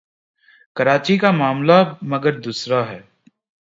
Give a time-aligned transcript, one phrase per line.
[0.75, 1.79] کراچی کا معاملہ
[2.01, 3.01] مگر دوسرا ہے۔